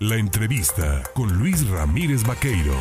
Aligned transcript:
La 0.00 0.16
entrevista 0.16 1.04
con 1.14 1.38
Luis 1.38 1.68
Ramírez 1.68 2.26
Vaqueiro. 2.26 2.74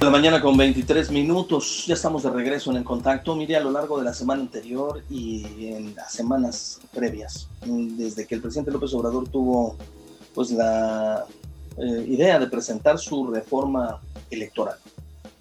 La 0.00 0.08
mañana 0.08 0.40
con 0.40 0.56
23 0.56 1.10
minutos, 1.10 1.84
ya 1.86 1.92
estamos 1.92 2.22
de 2.22 2.30
regreso 2.30 2.70
en 2.70 2.78
el 2.78 2.84
contacto. 2.84 3.36
Mire, 3.36 3.56
a 3.56 3.60
lo 3.60 3.70
largo 3.70 3.98
de 3.98 4.04
la 4.04 4.14
semana 4.14 4.40
anterior 4.40 5.02
y 5.10 5.66
en 5.66 5.94
las 5.94 6.12
semanas 6.12 6.80
previas, 6.94 7.48
desde 7.66 8.26
que 8.26 8.36
el 8.36 8.40
presidente 8.40 8.70
López 8.70 8.94
Obrador 8.94 9.28
tuvo 9.28 9.76
pues 10.34 10.52
la 10.52 11.26
eh, 11.76 12.06
idea 12.08 12.38
de 12.38 12.46
presentar 12.46 12.98
su 12.98 13.30
reforma 13.30 14.00
electoral, 14.30 14.78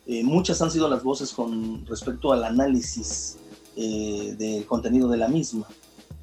eh, 0.08 0.26
muchas 0.26 0.62
han 0.62 0.72
sido 0.72 0.90
las 0.90 1.04
voces 1.04 1.32
con 1.32 1.86
respecto 1.86 2.34
al 2.34 2.44
análisis 2.44 3.38
eh, 3.78 4.36
del 4.38 4.66
contenido 4.66 5.08
de 5.08 5.18
la 5.18 5.30
misma. 5.30 5.66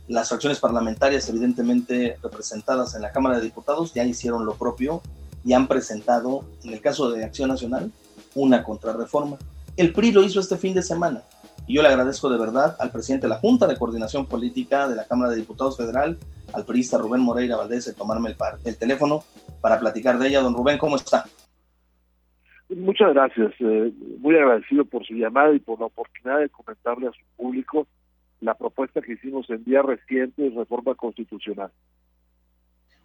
Las 0.06 0.28
fracciones 0.28 0.60
parlamentarias, 0.60 1.28
evidentemente 1.28 2.18
representadas 2.22 2.94
en 2.94 3.02
la 3.02 3.12
Cámara 3.12 3.38
de 3.38 3.44
Diputados, 3.44 3.94
ya 3.94 4.04
hicieron 4.04 4.44
lo 4.44 4.54
propio 4.54 5.00
y 5.44 5.52
han 5.52 5.66
presentado, 5.66 6.44
en 6.62 6.72
el 6.72 6.80
caso 6.80 7.10
de 7.10 7.24
Acción 7.24 7.48
Nacional, 7.48 7.90
una 8.34 8.62
contrarreforma. 8.62 9.38
El 9.76 9.92
PRI 9.92 10.12
lo 10.12 10.22
hizo 10.22 10.40
este 10.40 10.56
fin 10.56 10.74
de 10.74 10.82
semana 10.82 11.22
y 11.66 11.74
yo 11.74 11.82
le 11.82 11.88
agradezco 11.88 12.28
de 12.28 12.38
verdad 12.38 12.76
al 12.78 12.90
presidente 12.90 13.26
de 13.26 13.30
la 13.30 13.38
Junta 13.38 13.66
de 13.66 13.76
Coordinación 13.76 14.26
Política 14.26 14.88
de 14.88 14.96
la 14.96 15.06
Cámara 15.06 15.30
de 15.30 15.36
Diputados 15.36 15.76
Federal, 15.76 16.18
al 16.52 16.64
priista 16.64 16.98
Rubén 16.98 17.22
Moreira 17.22 17.56
Valdés, 17.56 17.86
de 17.86 17.94
tomarme 17.94 18.28
el, 18.30 18.36
el 18.64 18.76
teléfono 18.76 19.24
para 19.60 19.80
platicar 19.80 20.18
de 20.18 20.28
ella. 20.28 20.42
Don 20.42 20.54
Rubén, 20.54 20.78
¿cómo 20.78 20.96
está? 20.96 21.24
Muchas 22.68 23.14
gracias. 23.14 23.52
Eh, 23.60 23.92
muy 24.18 24.36
agradecido 24.36 24.84
por 24.84 25.04
su 25.06 25.14
llamada 25.14 25.54
y 25.54 25.58
por 25.58 25.80
la 25.80 25.86
oportunidad 25.86 26.40
de 26.40 26.48
comentarle 26.48 27.08
a 27.08 27.12
su 27.12 27.24
público 27.36 27.86
la 28.40 28.54
propuesta 28.54 29.00
que 29.00 29.14
hicimos 29.14 29.48
en 29.50 29.64
días 29.64 29.84
recientes 29.84 30.52
de 30.52 30.58
reforma 30.58 30.94
constitucional. 30.94 31.70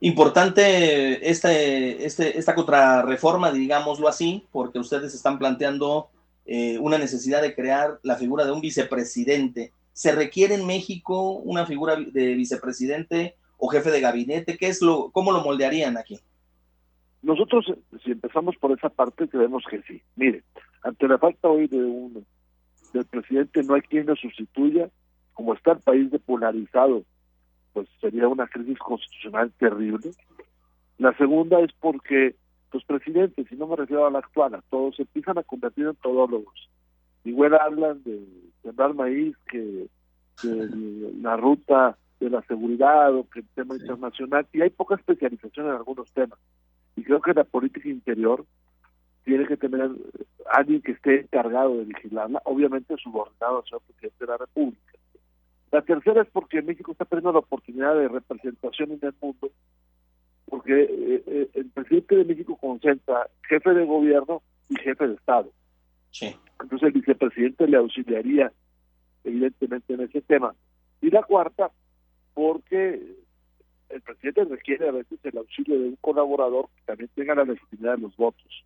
Importante 0.01 1.29
este, 1.29 2.05
este, 2.05 2.37
esta 2.37 2.55
contrarreforma, 2.55 3.51
digámoslo 3.51 4.07
así, 4.07 4.45
porque 4.51 4.79
ustedes 4.79 5.13
están 5.13 5.37
planteando 5.37 6.09
eh, 6.45 6.79
una 6.79 6.97
necesidad 6.97 7.41
de 7.41 7.53
crear 7.53 7.99
la 8.03 8.15
figura 8.15 8.45
de 8.45 8.51
un 8.51 8.61
vicepresidente. 8.61 9.73
¿Se 9.91 10.13
requiere 10.13 10.55
en 10.55 10.65
México 10.65 11.33
una 11.33 11.65
figura 11.65 11.97
de 11.97 12.33
vicepresidente 12.35 13.35
o 13.57 13.67
jefe 13.67 13.91
de 13.91 13.99
gabinete? 13.99 14.57
¿Qué 14.57 14.67
es 14.67 14.81
lo, 14.81 15.11
¿Cómo 15.11 15.33
lo 15.33 15.43
moldearían 15.43 15.97
aquí? 15.97 16.19
Nosotros, 17.21 17.65
si 18.03 18.11
empezamos 18.11 18.55
por 18.55 18.71
esa 18.71 18.87
parte, 18.87 19.27
creemos 19.27 19.65
que 19.69 19.81
sí. 19.81 20.01
Mire, 20.15 20.43
ante 20.81 21.07
la 21.09 21.17
falta 21.17 21.49
hoy 21.49 21.67
de 21.67 21.77
un 21.77 22.25
del 22.93 23.05
presidente, 23.05 23.61
no 23.63 23.75
hay 23.75 23.81
quien 23.81 24.07
lo 24.07 24.15
sustituya 24.15 24.89
como 25.39 25.53
está 25.53 25.71
el 25.71 25.79
país 25.79 26.11
depolarizado, 26.11 27.03
pues 27.71 27.87
sería 28.01 28.27
una 28.27 28.45
crisis 28.45 28.77
constitucional 28.77 29.53
terrible. 29.57 30.11
La 30.97 31.15
segunda 31.15 31.61
es 31.61 31.71
porque 31.79 32.35
los 32.73 32.83
presidentes, 32.83 33.49
y 33.49 33.55
no 33.55 33.67
me 33.67 33.77
refiero 33.77 34.05
a 34.05 34.11
la 34.11 34.19
actual, 34.19 34.55
a 34.55 34.61
todos 34.69 34.97
se 34.97 35.03
empiezan 35.03 35.37
a 35.37 35.43
convertir 35.43 35.85
en 35.85 35.95
todólogos. 35.95 36.69
Igual 37.23 37.53
hablan 37.53 38.03
de 38.03 38.21
sembrar 38.63 38.93
maíz 38.93 39.33
que 39.49 39.87
de 40.43 41.13
la 41.21 41.37
ruta 41.37 41.97
de 42.19 42.29
la 42.29 42.41
seguridad 42.41 43.15
o 43.15 43.25
que 43.29 43.39
el 43.39 43.47
tema 43.55 43.77
internacional, 43.77 44.45
y 44.51 44.59
hay 44.59 44.71
poca 44.71 44.95
especialización 44.95 45.67
en 45.67 45.71
algunos 45.71 46.11
temas. 46.11 46.37
Y 46.97 47.03
creo 47.03 47.21
que 47.21 47.33
la 47.33 47.45
política 47.45 47.87
interior 47.87 48.43
tiene 49.23 49.47
que 49.47 49.55
tener 49.55 49.89
alguien 50.51 50.81
que 50.81 50.91
esté 50.91 51.21
encargado 51.21 51.77
de 51.77 51.85
vigilarla, 51.85 52.41
obviamente 52.43 52.93
subordinado 53.01 53.59
al 53.59 53.63
señor 53.63 53.83
presidente 53.83 54.25
de 54.25 54.31
la 54.31 54.37
República. 54.37 54.88
La 55.71 55.81
tercera 55.81 56.21
es 56.21 56.27
porque 56.29 56.61
México 56.61 56.91
está 56.91 57.05
perdiendo 57.05 57.33
la 57.33 57.39
oportunidad 57.39 57.95
de 57.95 58.07
representación 58.07 58.91
en 58.91 58.99
el 59.03 59.13
mundo, 59.21 59.51
porque 60.45 60.83
eh, 60.83 61.23
eh, 61.27 61.49
el 61.53 61.69
presidente 61.69 62.15
de 62.15 62.25
México 62.25 62.57
concentra 62.57 63.27
jefe 63.47 63.73
de 63.73 63.85
gobierno 63.85 64.41
y 64.67 64.75
jefe 64.77 65.07
de 65.07 65.13
Estado. 65.13 65.51
Sí. 66.11 66.35
Entonces 66.59 66.87
el 66.87 66.93
vicepresidente 66.93 67.67
le 67.67 67.77
auxiliaría 67.77 68.51
evidentemente 69.23 69.93
en 69.93 70.01
ese 70.01 70.21
tema. 70.21 70.55
Y 71.01 71.11
la 71.11 71.23
cuarta, 71.23 71.71
porque 72.33 73.15
el 73.89 74.01
presidente 74.01 74.45
requiere 74.45 74.87
a 74.87 74.91
veces 74.91 75.19
el 75.23 75.37
auxilio 75.37 75.79
de 75.79 75.89
un 75.89 75.97
colaborador 75.97 76.67
que 76.75 76.81
también 76.85 77.09
tenga 77.15 77.35
la 77.35 77.45
legitimidad 77.45 77.95
de 77.95 78.01
los 78.01 78.15
votos. 78.17 78.65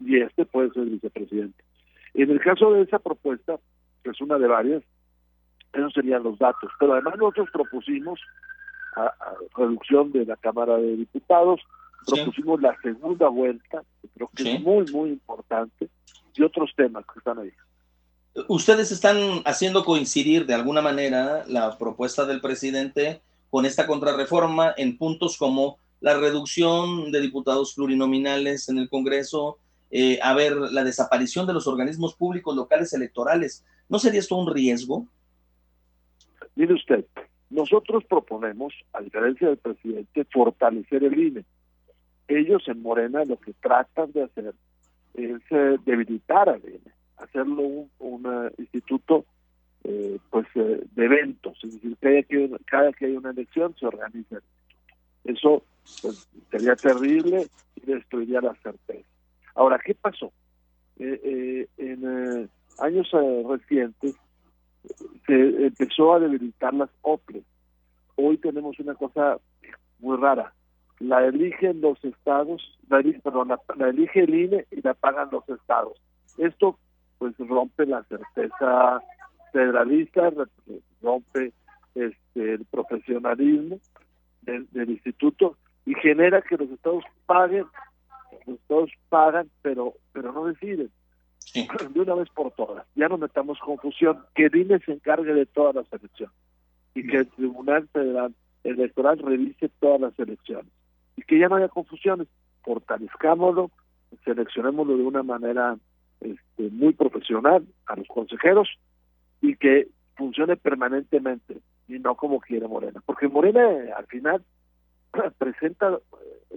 Y 0.00 0.18
este 0.20 0.44
puede 0.46 0.70
ser 0.70 0.82
el 0.82 0.90
vicepresidente. 0.90 1.62
En 2.14 2.30
el 2.30 2.40
caso 2.40 2.72
de 2.72 2.82
esa 2.82 2.98
propuesta, 2.98 3.58
que 4.02 4.10
es 4.10 4.20
una 4.20 4.38
de 4.38 4.46
varias, 4.46 4.82
esos 5.72 5.92
serían 5.92 6.22
los 6.22 6.38
datos. 6.38 6.70
Pero 6.78 6.94
además 6.94 7.14
nosotros 7.18 7.48
propusimos 7.52 8.20
a, 8.96 9.12
reducción 9.56 10.12
de 10.12 10.26
la 10.26 10.36
Cámara 10.36 10.76
de 10.76 10.96
Diputados, 10.96 11.60
propusimos 12.06 12.60
la 12.60 12.76
segunda 12.82 13.28
vuelta, 13.28 13.82
que 14.00 14.08
creo 14.08 14.30
que 14.34 14.54
es 14.54 14.60
muy, 14.60 14.84
muy 14.92 15.10
importante, 15.10 15.88
y 16.34 16.42
otros 16.42 16.70
temas 16.76 17.04
que 17.12 17.18
están 17.18 17.38
ahí. 17.38 17.52
Ustedes 18.48 18.92
están 18.92 19.16
haciendo 19.44 19.84
coincidir 19.84 20.46
de 20.46 20.54
alguna 20.54 20.80
manera 20.80 21.44
la 21.48 21.76
propuesta 21.76 22.24
del 22.26 22.40
presidente 22.40 23.20
con 23.50 23.66
esta 23.66 23.86
contrarreforma 23.86 24.72
en 24.76 24.96
puntos 24.96 25.36
como 25.36 25.78
la 26.00 26.16
reducción 26.16 27.10
de 27.12 27.20
diputados 27.20 27.74
plurinominales 27.74 28.68
en 28.68 28.78
el 28.78 28.88
Congreso, 28.88 29.58
eh, 29.90 30.18
a 30.22 30.34
ver, 30.34 30.56
la 30.56 30.84
desaparición 30.84 31.46
de 31.46 31.52
los 31.52 31.66
organismos 31.66 32.14
públicos 32.14 32.54
locales 32.54 32.92
electorales. 32.92 33.64
¿No 33.88 33.98
sería 33.98 34.20
esto 34.20 34.36
un 34.36 34.52
riesgo? 34.52 35.06
Mire 36.56 36.74
usted, 36.74 37.04
nosotros 37.50 38.04
proponemos, 38.04 38.72
a 38.92 39.00
diferencia 39.00 39.48
del 39.48 39.58
presidente, 39.58 40.24
fortalecer 40.32 41.02
el 41.04 41.18
INE. 41.18 41.44
Ellos 42.28 42.62
en 42.68 42.80
Morena 42.80 43.24
lo 43.24 43.38
que 43.38 43.52
tratan 43.54 44.12
de 44.12 44.22
hacer 44.22 44.54
es 45.14 45.42
eh, 45.50 45.76
debilitar 45.84 46.48
al 46.48 46.60
INE, 46.60 46.92
hacerlo 47.16 47.88
un, 47.98 48.26
eh, 48.26 48.54
instituto 48.58 49.24
eh, 49.82 50.18
pues 50.30 50.46
de 50.54 51.04
eventos, 51.04 51.58
es 51.64 51.74
decir, 51.74 51.96
cada 51.98 52.22
que, 52.22 52.56
cada 52.66 52.92
que 52.92 53.06
hay 53.06 53.16
una 53.16 53.30
elección 53.30 53.74
se 53.76 53.86
organiza 53.86 54.38
Eso 55.24 55.64
pues, 56.02 56.28
sería 56.50 56.76
terrible 56.76 57.48
y 57.74 57.80
destruiría 57.80 58.40
la 58.40 58.54
certeza. 58.62 59.08
Ahora, 59.54 59.80
¿qué 59.84 59.94
pasó? 59.94 60.32
en 60.98 62.50
años 62.78 63.10
recientes 63.48 64.14
se 65.26 65.66
empezó 65.66 66.14
a 66.14 66.20
debilitar 66.20 66.74
las 66.74 66.90
OPLE. 67.02 67.42
Hoy 68.16 68.38
tenemos 68.38 68.78
una 68.78 68.94
cosa 68.94 69.38
muy 69.98 70.16
rara. 70.16 70.52
La 70.98 71.24
eligen 71.24 71.80
los 71.80 72.02
estados, 72.04 72.78
la, 72.88 73.02
perdón, 73.22 73.48
la, 73.48 73.88
elige 73.88 74.20
el 74.20 74.34
INE 74.34 74.66
y 74.70 74.82
la 74.82 74.94
pagan 74.94 75.30
los 75.32 75.48
estados. 75.48 76.00
Esto 76.36 76.78
pues 77.18 77.34
rompe 77.38 77.86
la 77.86 78.02
certeza 78.04 79.02
federalista, 79.52 80.30
rompe 81.02 81.52
este 81.94 82.54
el 82.54 82.64
profesionalismo 82.66 83.80
del, 84.42 84.68
del 84.70 84.90
instituto 84.90 85.56
y 85.86 85.94
genera 85.94 86.42
que 86.42 86.56
los 86.56 86.70
estados 86.70 87.04
paguen, 87.26 87.66
los 88.46 88.58
estados 88.58 88.90
pagan 89.08 89.50
pero 89.62 89.94
pero 90.12 90.32
no 90.32 90.46
deciden 90.46 90.90
de 91.54 92.00
una 92.00 92.14
vez 92.14 92.28
por 92.30 92.52
todas. 92.52 92.86
Ya 92.94 93.08
no 93.08 93.18
metamos 93.18 93.58
confusión, 93.58 94.24
que 94.34 94.48
Dime 94.48 94.78
se 94.80 94.92
encargue 94.92 95.34
de 95.34 95.46
todas 95.46 95.74
las 95.74 95.92
elecciones 95.92 96.34
y 96.94 97.06
que 97.06 97.18
el 97.18 97.28
Tribunal 97.28 97.88
Federal 97.88 98.34
Electoral 98.64 99.18
revise 99.18 99.70
todas 99.80 100.00
las 100.00 100.18
elecciones 100.18 100.72
y 101.16 101.22
que 101.22 101.38
ya 101.38 101.48
no 101.48 101.56
haya 101.56 101.68
confusiones. 101.68 102.28
Fortalezcámoslo, 102.62 103.70
seleccionémoslo 104.24 104.96
de 104.96 105.02
una 105.02 105.22
manera 105.22 105.78
este, 106.20 106.70
muy 106.70 106.92
profesional 106.92 107.66
a 107.86 107.96
los 107.96 108.06
consejeros 108.08 108.68
y 109.40 109.56
que 109.56 109.88
funcione 110.16 110.56
permanentemente 110.56 111.58
y 111.88 111.98
no 111.98 112.14
como 112.14 112.40
quiere 112.40 112.68
Morena. 112.68 113.02
Porque 113.04 113.28
Morena 113.28 113.66
al 113.96 114.06
final 114.06 114.44
presenta 115.38 115.98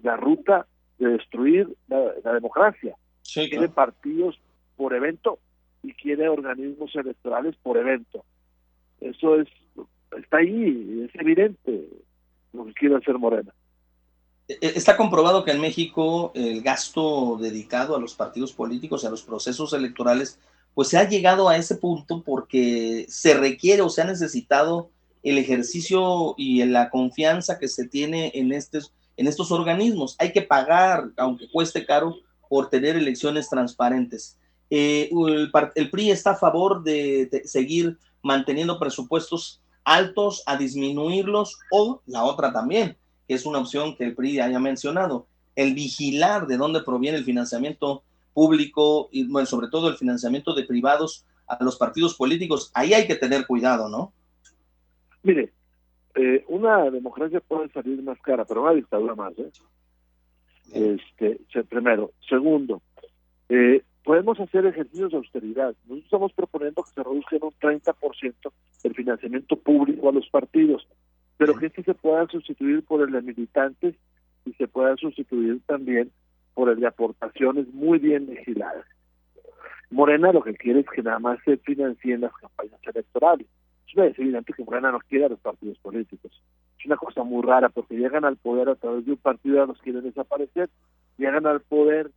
la 0.01 0.17
ruta 0.17 0.67
de 0.99 1.07
destruir 1.09 1.73
la, 1.87 2.33
democracia. 2.33 2.95
Tiene 3.23 3.69
partidos 3.69 4.39
por 4.75 4.93
evento 4.93 5.39
y 5.81 5.93
quiere 5.93 6.29
organismos 6.29 6.95
electorales 6.95 7.55
por 7.61 7.77
evento. 7.77 8.23
Eso 9.01 9.39
es 9.39 9.47
está 10.17 10.37
ahí, 10.37 11.07
es 11.07 11.19
evidente 11.19 11.89
lo 12.53 12.65
que 12.65 12.73
quiere 12.73 12.95
hacer 12.95 13.17
Morena. 13.17 13.53
E, 14.47 14.53
e, 14.53 14.67
está 14.75 14.97
comprobado 14.97 15.43
que 15.43 15.51
en 15.51 15.61
México 15.61 16.31
el 16.35 16.61
gasto 16.61 17.37
dedicado 17.41 17.95
a 17.95 17.99
los 17.99 18.13
partidos 18.13 18.53
políticos 18.53 19.03
y 19.03 19.07
a 19.07 19.09
los 19.09 19.23
procesos 19.23 19.73
electorales, 19.73 20.39
pues 20.73 20.89
se 20.89 20.97
ha 20.97 21.07
llegado 21.07 21.49
a 21.49 21.57
ese 21.57 21.75
punto 21.75 22.23
porque 22.23 23.05
se 23.09 23.33
requiere 23.35 23.81
o 23.81 23.89
se 23.89 24.01
ha 24.01 24.05
necesitado 24.05 24.89
el 25.21 25.37
ejercicio 25.37 26.35
y 26.37 26.63
la 26.65 26.89
confianza 26.89 27.57
que 27.57 27.67
se 27.67 27.87
tiene 27.87 28.31
en 28.35 28.51
estos, 28.51 28.93
en 29.15 29.27
estos 29.27 29.51
organismos. 29.51 30.15
Hay 30.19 30.33
que 30.33 30.41
pagar, 30.41 31.11
aunque 31.17 31.49
cueste 31.51 31.85
caro, 31.85 32.17
por 32.49 32.69
tener 32.69 32.97
elecciones 32.97 33.49
transparentes. 33.49 34.37
Eh, 34.75 35.11
el, 35.75 35.91
PRI 35.91 36.09
está 36.09 36.31
a 36.31 36.35
favor 36.35 36.81
de, 36.81 37.43
seguir 37.45 37.99
manteniendo 38.23 38.79
presupuestos 38.79 39.61
altos, 39.83 40.41
a 40.47 40.57
disminuirlos, 40.57 41.59
o 41.69 42.01
la 42.07 42.23
otra 42.23 42.51
también, 42.51 42.97
que 43.27 43.35
es 43.35 43.45
una 43.45 43.59
opción 43.59 43.95
que 43.95 44.03
el 44.03 44.15
PRI 44.15 44.39
haya 44.39 44.57
mencionado. 44.57 45.27
El 45.55 45.75
vigilar 45.75 46.47
de 46.47 46.57
dónde 46.57 46.81
proviene 46.81 47.19
el 47.19 47.23
financiamiento 47.23 48.01
público 48.33 49.09
y, 49.11 49.27
bueno, 49.27 49.45
sobre 49.45 49.67
todo 49.67 49.89
el 49.89 49.97
financiamiento 49.97 50.55
de 50.55 50.63
privados 50.63 51.23
a 51.45 51.63
los 51.63 51.77
partidos 51.77 52.15
políticos, 52.15 52.71
ahí 52.73 52.95
hay 52.95 53.05
que 53.05 53.15
tener 53.15 53.45
cuidado, 53.45 53.89
¿no? 53.89 54.11
Mire, 55.21 55.53
eh, 56.15 56.43
una 56.47 56.89
democracia 56.89 57.39
puede 57.41 57.69
salir 57.69 58.01
más 58.01 58.19
cara, 58.21 58.43
pero 58.43 58.63
una 58.63 58.73
dictadura 58.73 59.13
más, 59.13 59.33
¿eh? 59.37 59.51
Este, 60.73 61.63
primero. 61.65 62.11
Segundo, 62.27 62.81
eh, 63.49 63.83
podemos 64.03 64.39
hacer 64.39 64.65
ejercicios 64.65 65.11
de 65.11 65.17
austeridad. 65.17 65.75
Nosotros 65.83 66.03
estamos 66.05 66.33
proponiendo 66.33 66.83
que 66.83 66.91
se 66.91 67.03
reduzca 67.03 67.35
en 67.35 67.43
un 67.43 67.51
30% 67.51 68.33
el 68.83 68.93
financiamiento 68.93 69.55
público 69.55 70.09
a 70.09 70.11
los 70.11 70.27
partidos, 70.29 70.87
pero 71.37 71.55
que 71.55 71.67
este 71.67 71.83
se 71.83 71.93
pueda 71.93 72.27
sustituir 72.27 72.83
por 72.83 73.01
el 73.01 73.11
de 73.11 73.21
militantes 73.21 73.95
y 74.45 74.53
se 74.53 74.67
pueda 74.67 74.95
sustituir 74.97 75.61
también 75.65 76.11
por 76.53 76.69
el 76.69 76.79
de 76.79 76.87
aportaciones 76.87 77.67
muy 77.73 77.99
bien 77.99 78.27
vigiladas. 78.27 78.85
Morena 79.89 80.31
lo 80.31 80.43
que 80.43 80.55
quiere 80.55 80.81
es 80.81 80.89
que 80.89 81.03
nada 81.03 81.19
más 81.19 81.39
se 81.45 81.57
financien 81.57 82.21
las 82.21 82.33
campañas 82.33 82.79
electorales. 82.83 83.47
Es 83.95 84.17
evidente 84.17 84.53
que 84.53 84.63
Morena 84.63 84.91
no 84.91 84.99
quiere 84.99 85.25
a 85.25 85.29
los 85.29 85.39
partidos 85.39 85.77
políticos. 85.77 86.31
Es 86.79 86.85
una 86.87 86.97
cosa 86.97 87.23
muy 87.23 87.43
rara 87.43 87.69
porque 87.69 87.95
llegan 87.95 88.25
al 88.25 88.37
poder 88.37 88.69
a 88.69 88.75
través 88.75 89.05
de 89.05 89.11
un 89.11 89.17
partido 89.17 89.63
y 89.63 89.67
los 89.67 89.79
quieren 89.81 90.01
desaparecer. 90.01 90.71
Llegan 91.19 91.45
al 91.45 91.61
poder 91.61 92.09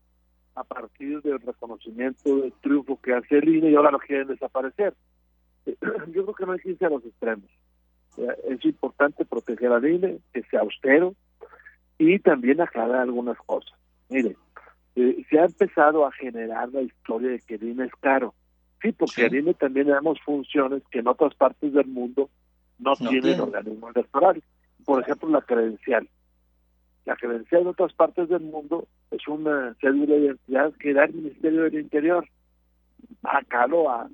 a 0.56 0.64
partir 0.64 1.20
del 1.23 1.38
reconocimiento 1.41 2.37
del 2.38 2.53
triunfo 2.62 2.99
que 3.00 3.14
hace 3.14 3.38
el 3.38 3.49
INE 3.49 3.70
y 3.70 3.75
ahora 3.76 3.91
lo 3.91 3.99
quieren 3.99 4.29
desaparecer. 4.29 4.94
Yo 5.67 6.25
creo 6.25 6.35
que 6.35 6.47
no 6.47 6.53
hay 6.53 6.58
que 6.58 6.70
irse 6.70 6.87
a 6.87 6.91
los 6.91 7.05
extremos. 7.05 7.49
Es 8.49 8.64
importante 8.64 9.26
proteger 9.26 9.70
al 9.70 9.87
INE, 9.87 10.19
que 10.32 10.43
sea 10.44 10.61
austero 10.61 11.14
y 11.99 12.19
también 12.19 12.62
aclarar 12.62 13.00
algunas 13.00 13.37
cosas. 13.38 13.79
Mire, 14.08 14.37
eh, 14.94 15.25
se 15.29 15.38
ha 15.38 15.44
empezado 15.44 16.06
a 16.06 16.12
generar 16.12 16.70
la 16.70 16.81
historia 16.81 17.31
de 17.31 17.41
que 17.41 17.56
el 17.56 17.64
INE 17.64 17.85
es 17.85 17.94
caro. 18.00 18.35
Sí, 18.81 18.93
porque 18.93 19.26
el 19.26 19.35
INE 19.35 19.55
también 19.55 19.87
le 19.87 19.93
damos 19.93 20.19
funciones 20.23 20.82
que 20.91 21.00
en 21.00 21.09
otras 21.09 21.35
partes 21.35 21.73
del 21.75 21.87
mundo 21.87 22.31
no, 22.79 22.97
tienen 22.97 23.41
organismo 23.41 23.91
electoral. 23.91 24.43
Por 24.87 25.02
ejemplo, 25.02 25.29
la 25.29 25.43
credencial. 25.43 26.09
La 27.06 27.17
credencial 27.17 27.62
en 27.62 27.69
otras 27.69 27.93
partes 27.93 28.29
del 28.29 28.43
mundo 28.43 28.88
es 29.12 29.26
una 29.29 29.75
cédula 29.81 30.17
de 30.17 30.25
identidad 30.26 30.73
que 30.75 30.93
da 30.93 31.05
el 31.05 31.14
Ministerio 31.14 31.62
del 31.62 31.75
Interior. 31.75 32.29
Acá 33.23 33.69
lo 33.69 33.88
a 33.88 34.08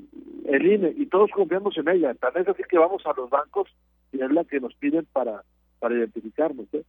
el 0.44 0.66
INE 0.66 0.92
y 0.96 1.06
todos 1.06 1.30
confiamos 1.30 1.76
en 1.78 1.88
ella. 1.88 2.14
Tal 2.14 2.32
vez 2.32 2.46
así 2.48 2.62
que 2.68 2.78
vamos 2.78 3.02
a 3.06 3.14
los 3.16 3.30
bancos 3.30 3.70
y 4.12 4.22
es 4.22 4.30
la 4.30 4.44
que 4.44 4.60
nos 4.60 4.74
piden 4.74 5.06
para, 5.10 5.42
para 5.78 5.94
identificarnos. 5.94 6.66
¿eh? 6.74 6.84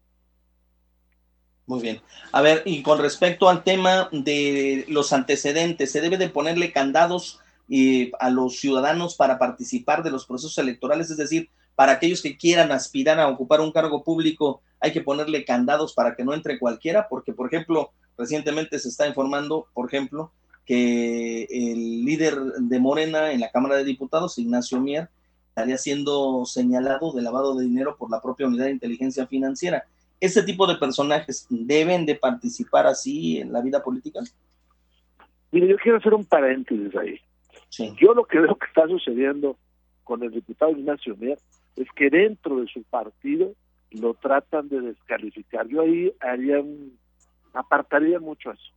Muy 1.67 1.81
bien. 1.81 2.01
A 2.33 2.41
ver, 2.41 2.63
y 2.65 2.83
con 2.83 2.99
respecto 2.99 3.47
al 3.47 3.63
tema 3.63 4.09
de 4.11 4.85
los 4.89 5.13
antecedentes, 5.13 5.89
¿se 5.89 6.01
debe 6.01 6.17
de 6.17 6.27
ponerle 6.27 6.73
candados 6.73 7.39
eh, 7.69 8.11
a 8.19 8.29
los 8.29 8.59
ciudadanos 8.59 9.15
para 9.15 9.39
participar 9.39 10.03
de 10.03 10.11
los 10.11 10.25
procesos 10.25 10.57
electorales? 10.57 11.09
Es 11.09 11.17
decir, 11.17 11.49
para 11.75 11.93
aquellos 11.93 12.21
que 12.21 12.37
quieran 12.37 12.71
aspirar 12.71 13.19
a 13.19 13.27
ocupar 13.27 13.61
un 13.61 13.71
cargo 13.71 14.03
público, 14.03 14.61
hay 14.79 14.91
que 14.91 15.01
ponerle 15.01 15.45
candados 15.45 15.93
para 15.93 16.15
que 16.15 16.23
no 16.23 16.33
entre 16.33 16.59
cualquiera, 16.59 17.07
porque, 17.09 17.33
por 17.33 17.47
ejemplo, 17.47 17.91
recientemente 18.17 18.77
se 18.79 18.89
está 18.89 19.07
informando, 19.07 19.67
por 19.73 19.87
ejemplo, 19.87 20.31
que 20.65 21.43
el 21.49 22.05
líder 22.05 22.35
de 22.35 22.79
Morena 22.79 23.31
en 23.31 23.39
la 23.39 23.51
Cámara 23.51 23.75
de 23.75 23.83
Diputados, 23.83 24.37
Ignacio 24.37 24.79
Mier, 24.79 25.09
estaría 25.49 25.77
siendo 25.77 26.45
señalado 26.45 27.11
de 27.11 27.21
lavado 27.21 27.55
de 27.55 27.65
dinero 27.65 27.95
por 27.97 28.09
la 28.09 28.21
propia 28.21 28.47
unidad 28.47 28.65
de 28.65 28.71
inteligencia 28.71 29.27
financiera. 29.27 29.85
¿Este 30.19 30.41
tipo 30.43 30.65
de 30.67 30.75
personajes 30.75 31.45
deben 31.49 32.05
de 32.05 32.15
participar 32.15 32.87
así 32.87 33.39
en 33.39 33.51
la 33.51 33.61
vida 33.61 33.83
política? 33.83 34.21
Mire, 35.51 35.67
yo 35.67 35.77
quiero 35.77 35.97
hacer 35.97 36.13
un 36.13 36.25
paréntesis 36.25 36.95
ahí. 36.95 37.19
Yo 37.99 38.13
lo 38.13 38.25
que 38.25 38.39
veo 38.39 38.55
que 38.55 38.65
está 38.67 38.87
sucediendo 38.87 39.57
con 40.03 40.23
el 40.23 40.31
diputado 40.31 40.71
Ignacio 40.71 41.15
Mier 41.17 41.37
es 41.75 41.87
que 41.95 42.09
dentro 42.09 42.57
de 42.61 42.67
su 42.67 42.83
partido 42.83 43.53
lo 43.91 44.13
tratan 44.15 44.69
de 44.69 44.81
descalificar. 44.81 45.67
Yo 45.67 45.81
ahí 45.81 46.13
haría 46.19 46.59
un, 46.59 46.97
apartaría 47.53 48.19
mucho 48.19 48.51
eso. 48.51 48.73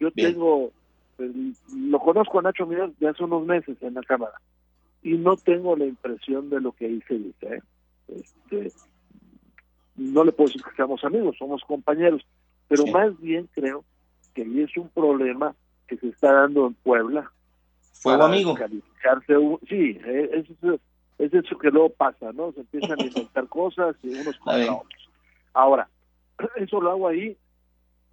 Yo 0.00 0.10
tengo, 0.12 0.72
lo 1.18 1.98
conozco 2.00 2.38
a 2.38 2.42
Nacho 2.42 2.66
Mier 2.66 2.92
de 2.98 3.08
hace 3.08 3.24
unos 3.24 3.44
meses 3.46 3.76
en 3.80 3.94
la 3.94 4.02
Cámara 4.02 4.40
y 5.02 5.12
no 5.16 5.36
tengo 5.36 5.76
la 5.76 5.86
impresión 5.86 6.50
de 6.50 6.60
lo 6.60 6.72
que 6.72 6.86
ahí 6.86 7.02
se 7.08 7.14
dice. 7.14 7.54
¿eh? 7.54 7.62
Este, 8.08 8.72
no 9.96 10.24
le 10.24 10.32
puedo 10.32 10.48
decir 10.48 10.62
que 10.62 10.76
seamos 10.76 11.02
amigos, 11.04 11.36
somos 11.38 11.62
compañeros, 11.64 12.22
pero 12.68 12.86
más 12.86 13.18
bien 13.20 13.48
creo 13.52 13.84
que 14.34 14.42
ahí 14.42 14.62
es 14.62 14.76
un 14.76 14.88
problema 14.88 15.54
que 15.86 15.96
se 15.96 16.08
está 16.08 16.32
dando 16.32 16.66
en 16.66 16.74
Puebla. 16.74 17.30
Fuego 17.94 18.24
amigo. 18.24 18.56
sí, 19.68 19.98
eh, 20.04 20.30
es, 20.32 20.80
es 21.18 21.34
eso 21.34 21.58
que 21.58 21.70
luego 21.70 21.90
pasa, 21.90 22.32
¿no? 22.32 22.52
Se 22.52 22.60
empiezan 22.60 23.00
a 23.00 23.04
inventar 23.04 23.48
cosas 23.48 23.96
y 24.02 24.08
unos 24.08 24.36
contra 24.38 24.74
otros. 24.74 25.10
Ahora, 25.52 25.88
eso 26.56 26.80
lo 26.80 26.90
hago 26.90 27.08
ahí, 27.08 27.36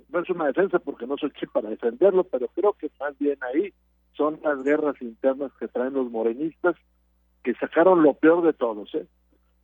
no 0.10 0.20
es 0.20 0.30
una 0.30 0.48
defensa 0.48 0.80
porque 0.80 1.06
no 1.08 1.18
soy 1.18 1.30
quien 1.32 1.50
para 1.52 1.70
defenderlo, 1.70 2.24
pero 2.24 2.48
creo 2.50 2.74
que 2.74 2.90
más 3.00 3.18
bien 3.20 3.38
ahí 3.44 3.74
son 4.14 4.40
las 4.44 4.64
guerras 4.64 4.96
internas 5.02 5.52
que 5.60 5.68
traen 5.68 5.94
los 5.94 6.10
morenistas 6.10 6.76
que 7.44 7.54
sacaron 7.56 8.02
lo 8.02 8.14
peor 8.16 8.44
de 8.44 8.54
todos, 8.54 8.94
¿eh? 8.96 9.06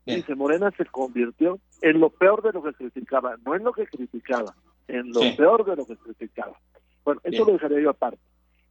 Dice, 0.05 0.35
Morena 0.35 0.71
se 0.77 0.85
convirtió 0.85 1.59
en 1.81 1.99
lo 1.99 2.09
peor 2.09 2.41
de 2.41 2.51
lo 2.51 2.63
que 2.63 2.73
criticaba, 2.73 3.37
no 3.45 3.55
en 3.55 3.63
lo 3.63 3.71
que 3.71 3.85
criticaba, 3.85 4.55
en 4.87 5.11
lo 5.11 5.21
peor 5.37 5.63
de 5.63 5.75
lo 5.75 5.85
que 5.85 5.95
criticaba. 5.95 6.59
Bueno, 7.05 7.21
eso 7.23 7.45
lo 7.45 7.53
dejaría 7.53 7.81
yo 7.81 7.91
aparte. 7.91 8.19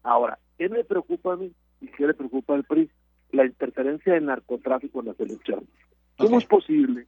Ahora, 0.02 0.38
¿qué 0.58 0.68
me 0.68 0.84
preocupa 0.84 1.32
a 1.32 1.36
mí 1.36 1.52
y 1.80 1.86
qué 1.88 2.06
le 2.06 2.14
preocupa 2.14 2.54
al 2.54 2.64
PRI? 2.64 2.90
La 3.32 3.44
interferencia 3.44 4.14
del 4.14 4.26
narcotráfico 4.26 5.00
en 5.00 5.06
las 5.06 5.20
elecciones. 5.20 5.68
¿Cómo 6.16 6.38
es 6.38 6.44
posible 6.44 7.06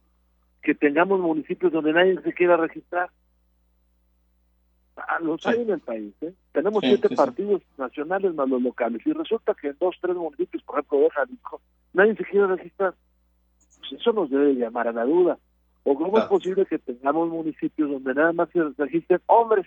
que 0.61 0.73
tengamos 0.73 1.19
municipios 1.19 1.71
donde 1.71 1.93
nadie 1.93 2.19
se 2.21 2.33
quiera 2.33 2.57
registrar? 2.57 3.09
Ah, 4.95 5.19
los 5.21 5.45
hay 5.45 5.61
en 5.61 5.71
el 5.71 5.79
país, 5.79 6.13
¿eh? 6.21 6.33
Tenemos 6.51 6.83
siete 6.83 7.09
partidos 7.15 7.61
nacionales 7.77 8.33
más 8.35 8.47
los 8.47 8.61
locales 8.61 9.01
y 9.05 9.11
resulta 9.11 9.55
que 9.59 9.69
en 9.69 9.77
dos, 9.79 9.95
tres 9.99 10.15
municipios, 10.15 10.63
por 10.63 10.75
ejemplo, 10.75 10.99
de 10.99 11.09
Jalisco, 11.09 11.61
nadie 11.93 12.15
se 12.15 12.23
quiere 12.23 12.47
registrar. 12.47 12.93
Pues 13.79 14.01
eso 14.01 14.13
nos 14.13 14.29
debe 14.29 14.53
llamar 14.53 14.87
a 14.87 14.91
la 14.91 15.03
duda. 15.03 15.39
¿O 15.83 15.95
cómo 15.95 16.17
es 16.17 16.25
posible 16.25 16.65
que 16.65 16.79
tengamos 16.79 17.29
municipios 17.29 17.89
donde 17.89 18.13
nada 18.13 18.31
más 18.31 18.49
se 18.51 18.61
registren 18.77 19.19
hombres? 19.25 19.65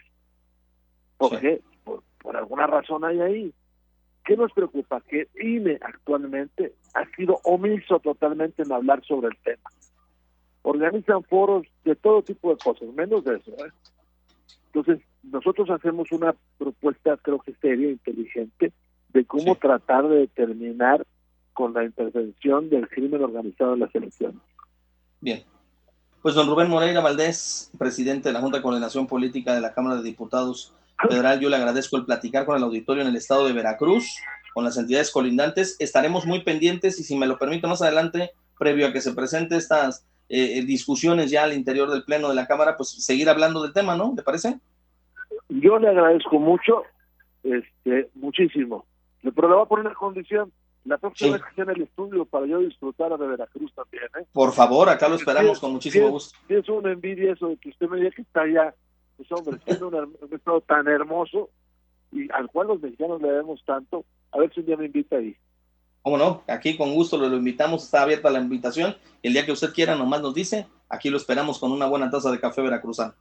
¿Por 1.18 1.38
qué? 1.40 1.60
Por, 1.84 2.36
alguna 2.36 2.66
razón 2.66 3.04
hay 3.04 3.20
ahí. 3.20 3.54
¿Qué 4.26 4.36
nos 4.36 4.52
preocupa? 4.52 5.00
Que 5.02 5.28
INE 5.40 5.78
actualmente 5.80 6.74
ha 6.94 7.06
sido 7.14 7.38
omiso 7.44 8.00
totalmente 8.00 8.64
en 8.64 8.72
hablar 8.72 9.04
sobre 9.04 9.28
el 9.28 9.36
tema. 9.44 9.70
Organizan 10.62 11.22
foros 11.22 11.64
de 11.84 11.94
todo 11.94 12.22
tipo 12.22 12.50
de 12.50 12.56
cosas, 12.56 12.88
menos 12.88 13.22
de 13.22 13.36
eso. 13.36 13.52
¿eh? 13.52 13.70
Entonces, 14.72 14.98
nosotros 15.22 15.70
hacemos 15.70 16.10
una 16.10 16.34
propuesta, 16.58 17.16
creo 17.18 17.38
que 17.38 17.54
seria, 17.54 17.88
inteligente, 17.88 18.72
de 19.10 19.24
cómo 19.24 19.54
tratar 19.54 20.08
de 20.08 20.16
determinar 20.16 21.06
con 21.52 21.72
la 21.72 21.84
intervención 21.84 22.68
del 22.68 22.88
crimen 22.88 23.22
organizado 23.22 23.74
en 23.74 23.80
las 23.80 23.94
elecciones. 23.94 24.40
Bien. 25.20 25.44
Pues 26.20 26.34
don 26.34 26.48
Rubén 26.48 26.68
Moreira 26.68 27.00
Valdés, 27.00 27.70
presidente 27.78 28.30
de 28.30 28.32
la 28.32 28.40
Junta 28.40 28.56
de 28.56 28.62
Coordinación 28.64 29.06
Política 29.06 29.54
de 29.54 29.60
la 29.60 29.72
Cámara 29.72 29.96
de 29.96 30.02
Diputados 30.02 30.74
Federal, 30.98 31.40
yo 31.40 31.48
le 31.48 31.56
agradezco 31.56 31.96
el 31.96 32.04
platicar 32.04 32.46
con 32.46 32.56
el 32.56 32.62
auditorio 32.62 33.02
en 33.02 33.08
el 33.08 33.16
estado 33.16 33.46
de 33.46 33.52
Veracruz, 33.52 34.16
con 34.54 34.64
las 34.64 34.76
entidades 34.78 35.10
colindantes. 35.10 35.76
Estaremos 35.78 36.26
muy 36.26 36.42
pendientes 36.42 36.98
y 36.98 37.04
si 37.04 37.16
me 37.16 37.26
lo 37.26 37.38
permite 37.38 37.66
más 37.66 37.82
adelante, 37.82 38.30
previo 38.58 38.86
a 38.86 38.92
que 38.92 39.00
se 39.00 39.12
presente 39.12 39.56
estas 39.56 40.06
eh, 40.28 40.64
discusiones 40.64 41.30
ya 41.30 41.44
al 41.44 41.52
interior 41.52 41.90
del 41.90 42.04
Pleno 42.04 42.28
de 42.28 42.34
la 42.34 42.46
Cámara, 42.46 42.76
pues 42.76 42.90
seguir 43.04 43.28
hablando 43.28 43.62
del 43.62 43.72
tema, 43.72 43.96
¿no? 43.96 44.14
¿Le 44.16 44.22
parece? 44.22 44.58
Yo 45.48 45.78
le 45.78 45.88
agradezco 45.88 46.38
mucho, 46.38 46.82
este, 47.42 48.08
muchísimo. 48.14 48.86
Pero 49.22 49.48
le 49.48 49.54
voy 49.54 49.64
a 49.64 49.68
poner 49.68 49.86
una 49.86 49.94
condición 49.94 50.52
la 50.84 50.98
próxima 50.98 51.32
vez 51.32 51.42
que 51.44 51.54
sea 51.54 51.64
en 51.64 51.70
el 51.70 51.82
estudio 51.82 52.24
para 52.24 52.46
yo 52.46 52.60
disfrutar 52.60 53.16
de 53.16 53.26
Veracruz 53.26 53.72
también. 53.74 54.04
¿eh? 54.18 54.24
Por 54.32 54.52
favor, 54.52 54.88
acá 54.88 55.08
lo 55.08 55.16
esperamos 55.16 55.58
con 55.58 55.72
muchísimo 55.72 56.10
gusto. 56.10 56.38
Es 56.48 56.68
una 56.68 56.92
envidia 56.92 57.32
eso 57.32 57.48
de 57.48 57.56
que 57.56 57.70
usted 57.70 57.88
me 57.88 57.98
diga 57.98 58.10
que 58.10 58.22
está 58.22 58.42
allá, 58.42 58.74
pues 59.16 59.30
hombre, 59.32 59.58
siendo 59.64 59.88
un, 59.88 60.18
estado 60.32 60.60
tan 60.60 60.88
hermoso 60.88 61.50
y 62.12 62.30
al 62.32 62.48
cual 62.48 62.68
los 62.68 62.80
mexicanos 62.80 63.20
le 63.20 63.28
debemos 63.28 63.62
tanto, 63.64 64.04
a 64.32 64.38
ver 64.38 64.52
si 64.52 64.60
un 64.60 64.66
día 64.66 64.76
me 64.76 64.86
invita 64.86 65.16
ahí. 65.16 65.36
¿Cómo 66.02 66.18
no? 66.18 66.42
Aquí 66.46 66.76
con 66.76 66.94
gusto 66.94 67.18
lo, 67.18 67.34
invitamos, 67.36 67.84
está 67.84 68.02
abierta 68.02 68.30
la 68.30 68.38
invitación. 68.40 68.94
El 69.22 69.32
día 69.32 69.44
que 69.44 69.52
usted 69.52 69.72
quiera, 69.72 69.96
nomás 69.96 70.22
nos 70.22 70.34
dice, 70.34 70.66
aquí 70.88 71.10
lo 71.10 71.16
esperamos 71.16 71.58
con 71.58 71.72
una 71.72 71.86
buena 71.86 72.10
taza 72.10 72.30
de 72.30 72.38
café 72.38 72.62
veracruzano. 72.62 73.14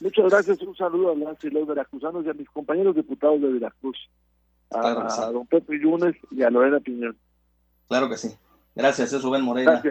Muchas 0.00 0.30
gracias, 0.30 0.60
un 0.62 0.76
saludo 0.76 1.12
a 1.12 1.14
los 1.14 1.66
veracruzanos 1.66 2.24
y 2.24 2.28
a 2.28 2.34
mis 2.34 2.48
compañeros 2.50 2.94
diputados 2.94 3.40
de 3.40 3.52
Veracruz 3.52 3.96
a, 4.70 5.30
don 5.30 5.46
Pepe 5.46 5.78
Yunes 5.80 6.16
y 6.30 6.42
a 6.42 6.50
Lorena 6.50 6.80
Piñón. 6.80 7.16
Claro 7.88 8.08
que 8.08 8.16
sí. 8.16 8.36
Gracias, 8.74 9.12
es 9.12 9.22
Rubén 9.22 9.42
Moreira. 9.42 9.82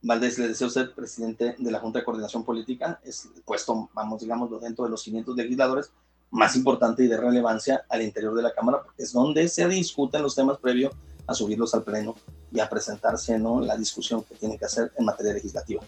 Valdés, 0.00 0.38
le 0.38 0.48
deseo 0.48 0.70
ser 0.70 0.94
presidente 0.94 1.56
de 1.58 1.70
la 1.70 1.80
Junta 1.80 1.98
de 1.98 2.04
Coordinación 2.04 2.44
Política, 2.44 3.00
es 3.04 3.28
el 3.34 3.42
puesto, 3.42 3.90
vamos, 3.92 4.20
digamos, 4.20 4.48
dentro 4.60 4.84
de 4.84 4.90
los 4.90 5.02
500 5.02 5.36
legisladores 5.36 5.90
más 6.30 6.54
importante 6.56 7.02
y 7.04 7.08
de 7.08 7.16
relevancia 7.16 7.84
al 7.88 8.02
interior 8.02 8.34
de 8.34 8.42
la 8.42 8.52
Cámara, 8.52 8.82
porque 8.82 9.02
es 9.02 9.12
donde 9.12 9.48
se 9.48 9.66
discuten 9.66 10.22
los 10.22 10.34
temas 10.34 10.58
previos 10.58 10.92
a 11.26 11.34
subirlos 11.34 11.74
al 11.74 11.82
Pleno 11.82 12.14
y 12.52 12.60
a 12.60 12.68
presentarse 12.68 13.38
¿no? 13.38 13.60
la 13.60 13.76
discusión 13.76 14.22
que 14.22 14.34
tiene 14.34 14.58
que 14.58 14.64
hacer 14.64 14.92
en 14.96 15.04
materia 15.04 15.32
legislativa. 15.32 15.82